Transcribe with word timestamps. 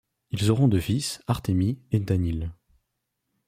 Ils 0.31 0.49
auront 0.49 0.67
deux 0.67 0.79
fils, 0.79 1.21
Artemy 1.27 1.77
et 1.91 1.99
Daniil. 1.99 2.51